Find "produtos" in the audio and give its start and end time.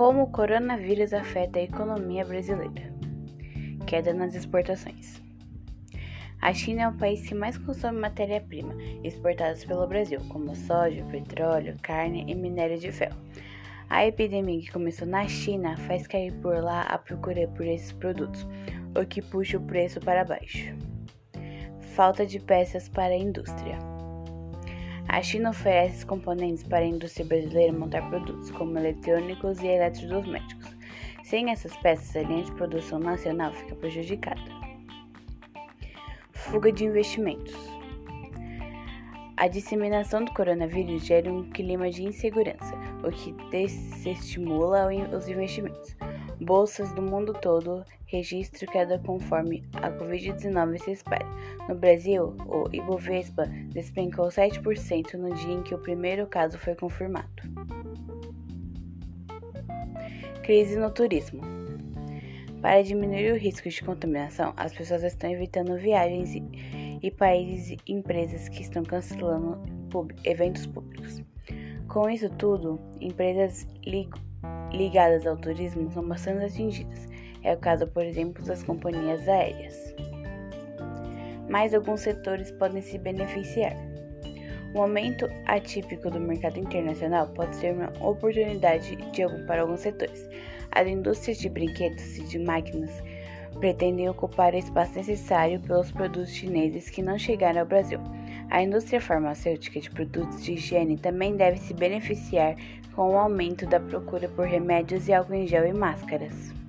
17.92-18.48, 28.08-28.50, 95.90-96.30, 99.90-100.44